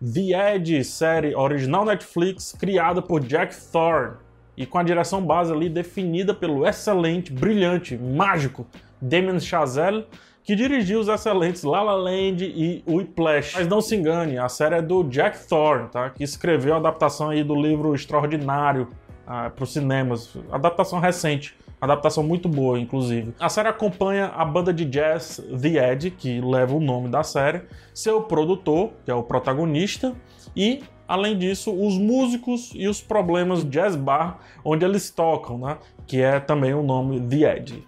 [0.00, 4.16] The Edge, série original Netflix, criada por Jack Thorne
[4.56, 8.64] e com a direção base ali definida pelo excelente, brilhante, mágico
[9.00, 10.06] Damien Chazelle,
[10.44, 13.54] que dirigiu os excelentes La La Land e Whiplash.
[13.56, 16.10] Mas não se engane, a série é do Jack Thorne, tá?
[16.10, 18.88] que escreveu a adaptação aí do livro Extraordinário
[19.26, 23.34] ah, para os cinemas, adaptação recente, adaptação muito boa, inclusive.
[23.38, 27.62] A série acompanha a banda de jazz The Edge, que leva o nome da série,
[27.94, 30.14] seu produtor, que é o protagonista,
[30.56, 35.78] e além disso, os músicos e os problemas jazz bar onde eles tocam, né?
[36.06, 37.84] Que é também o nome The Edge.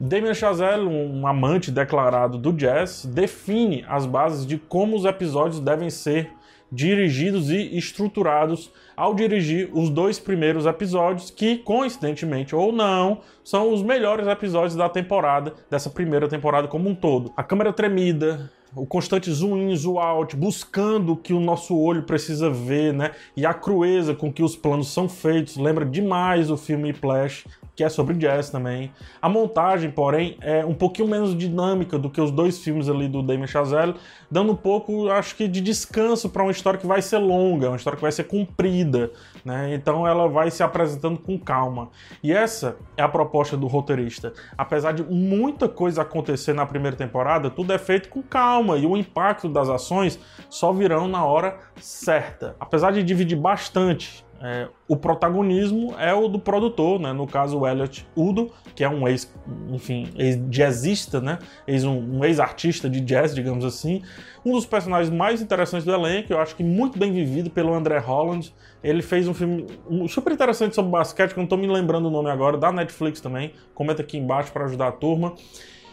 [0.00, 5.90] Damien Chazelle, um amante declarado do jazz, define as bases de como os episódios devem
[5.90, 6.32] ser
[6.72, 13.82] dirigidos e estruturados ao dirigir os dois primeiros episódios, que, coincidentemente ou não, são os
[13.82, 17.30] melhores episódios da temporada, dessa primeira temporada como um todo.
[17.36, 22.04] A câmera tremida, o constante zoom in, zoom out, buscando o que o nosso olho
[22.04, 23.10] precisa ver, né?
[23.36, 27.82] E a crueza com que os planos são feitos, lembra demais o filme Flash, que
[27.82, 28.92] é sobre jazz também.
[29.20, 33.22] A montagem, porém, é um pouquinho menos dinâmica do que os dois filmes ali do
[33.22, 33.94] Damien Chazelle,
[34.30, 37.76] dando um pouco, acho que, de descanso para uma história que vai ser longa, uma
[37.76, 39.10] história que vai ser comprida,
[39.44, 39.74] né?
[39.74, 41.88] Então ela vai se apresentando com calma.
[42.22, 44.32] E essa é a proposta do roteirista.
[44.56, 48.96] Apesar de muita coisa acontecer na primeira temporada, tudo é feito com calma e o
[48.96, 50.18] impacto das ações
[50.50, 52.54] só virão na hora certa.
[52.60, 57.12] Apesar de dividir bastante é, o protagonismo é o do produtor, né?
[57.12, 59.32] no caso o Elliot Udo, que é um ex,
[59.70, 61.38] enfim, ex-jazzista, né?
[61.64, 64.02] ex, um, um ex-artista de jazz, digamos assim.
[64.44, 67.98] Um dos personagens mais interessantes do elenco, eu acho que muito bem vivido pelo André
[67.98, 68.52] Holland.
[68.82, 69.64] Ele fez um filme
[70.08, 73.20] super interessante sobre basquete, que eu não estou me lembrando o nome agora, da Netflix
[73.20, 73.52] também.
[73.74, 75.34] Comenta aqui embaixo para ajudar a turma.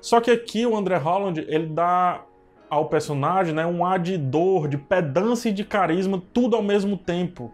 [0.00, 2.24] Só que aqui o André Holland, ele dá
[2.70, 6.96] ao personagem né, um ar de dor, de pedância e de carisma, tudo ao mesmo
[6.96, 7.52] tempo.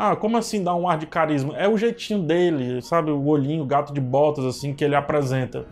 [0.00, 1.56] Ah, como assim dar um ar de carisma?
[1.56, 3.10] É o jeitinho dele, sabe?
[3.10, 5.66] O olhinho, o gato de botas, assim, que ele apresenta.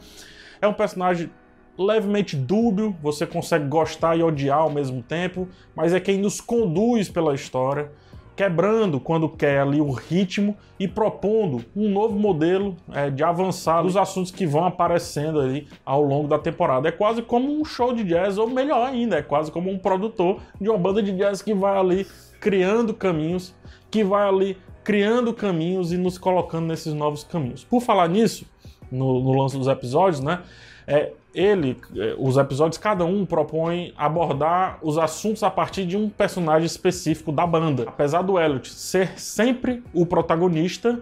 [0.60, 1.30] É um personagem
[1.78, 7.08] levemente dúbio, você consegue gostar e odiar ao mesmo tempo, mas é quem nos conduz
[7.08, 7.92] pela história,
[8.34, 13.96] quebrando quando quer ali o ritmo e propondo um novo modelo é, de avançar dos
[13.96, 16.88] assuntos que vão aparecendo ali ao longo da temporada.
[16.88, 20.40] É quase como um show de jazz, ou melhor ainda, é quase como um produtor
[20.60, 22.06] de uma banda de jazz que vai ali
[22.40, 23.54] criando caminhos
[23.96, 27.64] que vai ali criando caminhos e nos colocando nesses novos caminhos.
[27.64, 28.44] Por falar nisso,
[28.92, 30.42] no, no lance dos episódios, né?
[30.86, 36.10] É, ele, é, os episódios, cada um propõe abordar os assuntos a partir de um
[36.10, 37.84] personagem específico da banda.
[37.86, 41.00] Apesar do Elliot ser sempre o protagonista,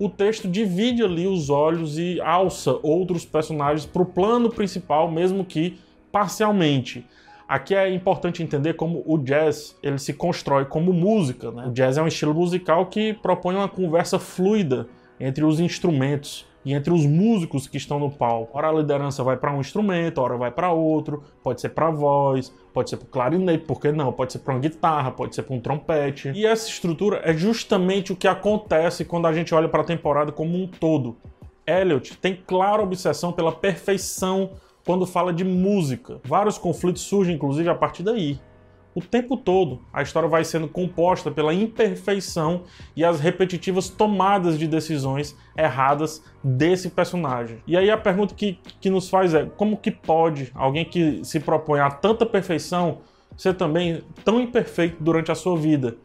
[0.00, 5.44] o texto divide ali os olhos e alça outros personagens para o plano principal, mesmo
[5.44, 5.78] que
[6.10, 7.06] parcialmente.
[7.48, 11.50] Aqui é importante entender como o jazz ele se constrói como música.
[11.50, 11.66] Né?
[11.66, 14.88] O jazz é um estilo musical que propõe uma conversa fluida
[15.20, 18.56] entre os instrumentos e entre os músicos que estão no palco.
[18.56, 22.52] Ora a liderança vai para um instrumento, ora vai para outro, pode ser para voz,
[22.72, 24.12] pode ser para clarinete, por que não?
[24.12, 26.30] Pode ser para uma guitarra, pode ser para um trompete.
[26.34, 30.30] E essa estrutura é justamente o que acontece quando a gente olha para a temporada
[30.32, 31.16] como um todo.
[31.66, 34.50] Elliot tem clara obsessão pela perfeição
[34.84, 36.20] quando fala de música.
[36.24, 38.38] Vários conflitos surgem, inclusive, a partir daí.
[38.94, 44.66] O tempo todo, a história vai sendo composta pela imperfeição e as repetitivas tomadas de
[44.66, 47.62] decisões erradas desse personagem.
[47.66, 51.40] E aí a pergunta que, que nos faz é: como que pode alguém que se
[51.40, 52.98] propõe a tanta perfeição
[53.34, 55.96] ser também tão imperfeito durante a sua vida?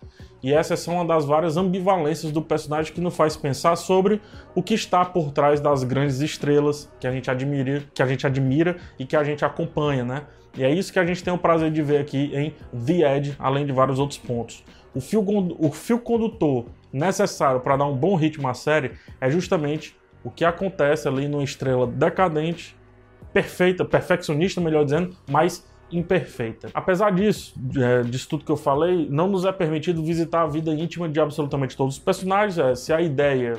[0.42, 4.22] E essa é uma das várias ambivalências do personagem que nos faz pensar sobre
[4.54, 8.26] o que está por trás das grandes estrelas que a gente admira, que a gente
[8.28, 10.24] admira e que a gente acompanha, né?
[10.56, 12.54] E é isso que a gente tem o prazer de ver aqui em
[12.86, 14.64] The Edge, além de vários outros pontos.
[14.94, 15.24] O fio,
[15.60, 20.44] o fio condutor necessário para dar um bom ritmo à série é justamente o que
[20.44, 22.76] acontece ali numa estrela decadente,
[23.32, 26.70] perfeita, perfeccionista, melhor dizendo, mas imperfeita.
[26.74, 30.72] Apesar disso, é, disso tudo que eu falei, não nos é permitido visitar a vida
[30.72, 32.58] íntima de absolutamente todos os personagens.
[32.58, 33.58] É, se a ideia,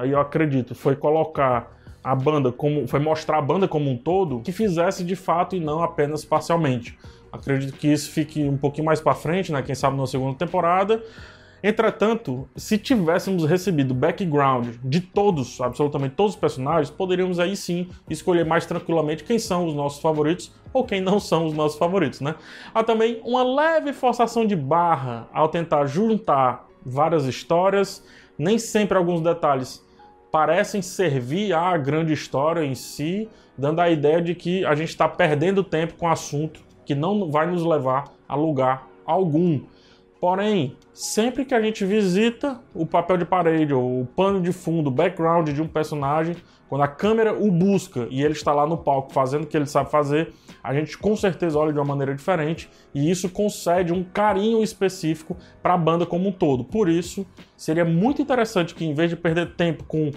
[0.00, 2.86] aí eu acredito, foi colocar a banda como.
[2.86, 6.96] foi mostrar a banda como um todo, que fizesse de fato e não apenas parcialmente.
[7.32, 9.60] Acredito que isso fique um pouquinho mais para frente, né?
[9.60, 11.02] Quem sabe na segunda temporada.
[11.68, 18.44] Entretanto, se tivéssemos recebido background de todos, absolutamente todos os personagens, poderíamos aí sim escolher
[18.44, 22.36] mais tranquilamente quem são os nossos favoritos ou quem não são os nossos favoritos, né?
[22.72, 28.06] Há também uma leve forçação de barra ao tentar juntar várias histórias,
[28.38, 29.84] nem sempre alguns detalhes
[30.30, 33.28] parecem servir à grande história em si,
[33.58, 37.28] dando a ideia de que a gente está perdendo tempo com um assunto que não
[37.28, 39.62] vai nos levar a lugar algum.
[40.20, 44.88] Porém, sempre que a gente visita o papel de parede ou o pano de fundo,
[44.88, 46.34] o background de um personagem,
[46.70, 49.66] quando a câmera o busca e ele está lá no palco fazendo o que ele
[49.66, 50.32] sabe fazer,
[50.64, 55.36] a gente com certeza olha de uma maneira diferente e isso concede um carinho específico
[55.62, 56.64] para a banda como um todo.
[56.64, 57.26] Por isso,
[57.58, 60.10] seria muito interessante que em vez de perder tempo com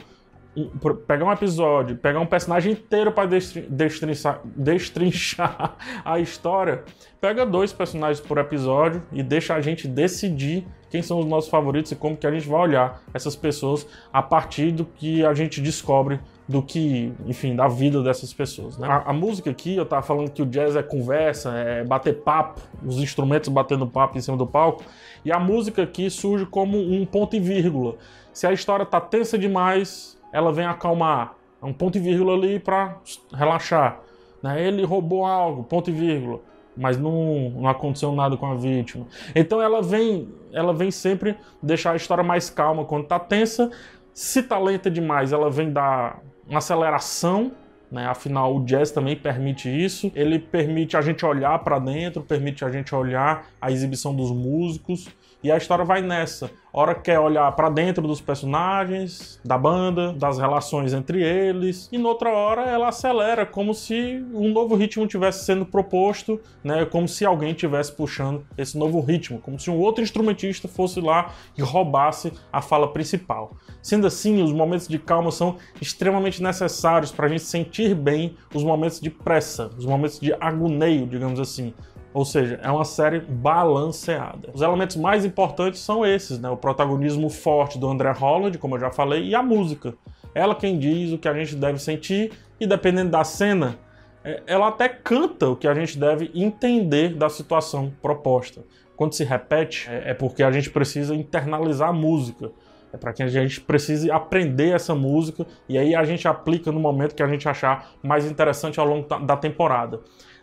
[1.07, 3.29] pegar um episódio, pegar um personagem inteiro para
[3.69, 6.83] destrinchar, destrinchar a história,
[7.21, 11.91] pega dois personagens por episódio e deixa a gente decidir quem são os nossos favoritos
[11.91, 15.61] e como que a gente vai olhar essas pessoas a partir do que a gente
[15.61, 18.75] descobre do que, enfim, da vida dessas pessoas.
[18.75, 18.87] Né?
[18.87, 22.59] A, a, música aqui, eu tava falando que o jazz é conversa, é bater papo,
[22.83, 24.83] os instrumentos batendo papo em cima do palco,
[25.23, 27.97] e a música aqui surge como um ponto e vírgula.
[28.33, 31.35] Se a história tá tensa demais, ela vem acalmar.
[31.61, 32.97] É um ponto e vírgula ali para
[33.33, 33.99] relaxar.
[34.41, 34.65] Né?
[34.65, 36.39] Ele roubou algo, ponto e vírgula.
[36.77, 39.05] Mas não, não aconteceu nada com a vítima.
[39.35, 43.69] Então ela vem, ela vem sempre deixar a história mais calma quando está tensa.
[44.13, 47.51] Se tá lenta demais, ela vem dar uma aceleração
[47.91, 48.05] né?
[48.05, 50.11] Afinal, o jazz também permite isso.
[50.15, 55.07] Ele permite a gente olhar para dentro, permite a gente olhar a exibição dos músicos.
[55.41, 56.51] E a história vai nessa.
[56.71, 62.29] Hora quer olhar para dentro dos personagens, da banda, das relações entre eles, e noutra
[62.29, 66.85] hora ela acelera como se um novo ritmo tivesse sendo proposto, né?
[66.85, 71.33] Como se alguém tivesse puxando esse novo ritmo, como se um outro instrumentista fosse lá
[71.57, 73.55] e roubasse a fala principal.
[73.81, 78.63] Sendo assim, os momentos de calma são extremamente necessários para a gente sentir bem os
[78.63, 81.73] momentos de pressa, os momentos de agoneio, digamos assim.
[82.13, 84.49] Ou seja, é uma série balanceada.
[84.53, 86.49] Os elementos mais importantes são esses, né?
[86.49, 89.93] O protagonismo forte do André Holland, como eu já falei, e a música.
[90.33, 93.77] Ela quem diz o que a gente deve sentir e dependendo da cena,
[94.23, 98.63] é, ela até canta o que a gente deve entender da situação proposta.
[98.95, 102.51] Quando se repete, é, é porque a gente precisa internalizar a música.
[102.91, 106.79] É para que a gente precise aprender essa música e aí a gente aplica no
[106.79, 109.99] momento que a gente achar mais interessante ao longo da temporada.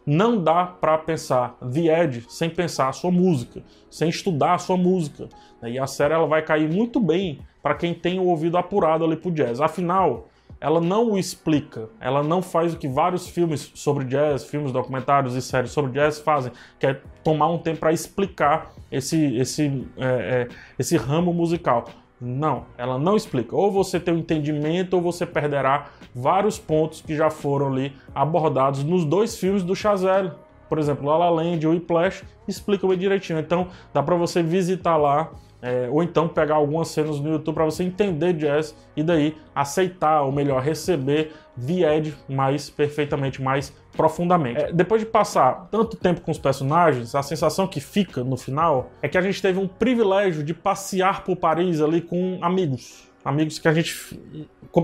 [0.07, 4.77] Não dá para pensar The Edge sem pensar a sua música, sem estudar a sua
[4.77, 5.29] música.
[5.65, 9.17] E a série ela vai cair muito bem para quem tem o ouvido apurado ali
[9.17, 9.61] pro jazz.
[9.61, 10.29] Afinal,
[10.61, 15.35] ela não o explica, ela não faz o que vários filmes sobre jazz, filmes, documentários
[15.35, 20.07] e séries sobre jazz fazem, que é tomar um tempo para explicar esse, esse, é,
[20.07, 20.49] é,
[20.79, 21.85] esse ramo musical.
[22.21, 23.55] Não, ela não explica.
[23.55, 28.83] Ou você tem um entendimento ou você perderá vários pontos que já foram ali abordados
[28.83, 30.33] nos dois filmes do Chazelle.
[30.69, 33.39] Por exemplo, La La Land e Whiplash explicam bem direitinho.
[33.39, 35.31] Então, dá para você visitar lá
[35.63, 40.23] é, ou então pegar algumas cenas no YouTube para você entender jazz e daí aceitar,
[40.23, 44.63] ou melhor, receber Edge mais perfeitamente, mais profundamente.
[44.63, 48.91] É, depois de passar tanto tempo com os personagens, a sensação que fica no final
[49.01, 53.07] é que a gente teve um privilégio de passear por Paris ali com amigos.
[53.25, 53.93] Amigos que a gente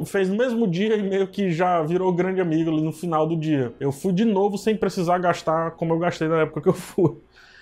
[0.07, 3.37] fez no mesmo dia e meio que já virou grande amigo ali no final do
[3.37, 3.73] dia.
[3.79, 7.19] Eu fui de novo sem precisar gastar como eu gastei na época que eu fui.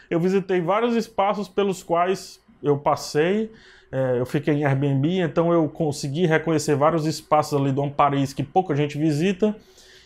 [0.08, 3.50] Eu visitei vários espaços pelos quais eu passei,
[3.92, 8.42] é, eu fiquei em Airbnb, então eu consegui reconhecer vários espaços ali do Paris que
[8.42, 9.54] pouca gente visita.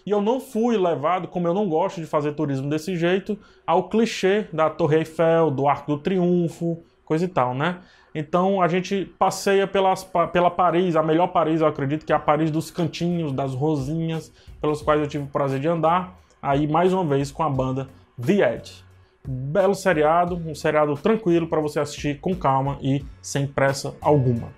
[0.07, 3.89] E eu não fui levado, como eu não gosto de fazer turismo desse jeito, ao
[3.89, 7.79] clichê da Torre Eiffel, do Arco do Triunfo, coisa e tal, né?
[8.15, 12.19] Então a gente passeia pelas, pela Paris, a melhor Paris, eu acredito, que é a
[12.19, 14.31] Paris dos cantinhos, das rosinhas,
[14.61, 16.17] pelas quais eu tive o prazer de andar.
[16.41, 17.89] Aí, mais uma vez, com a banda
[18.25, 18.85] The Edge.
[19.27, 24.49] Belo seriado, um seriado tranquilo para você assistir com calma e sem pressa alguma.